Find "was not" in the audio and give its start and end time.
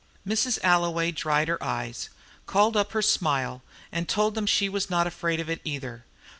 4.67-5.05